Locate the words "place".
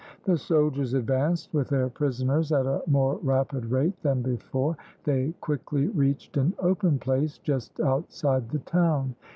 6.97-7.37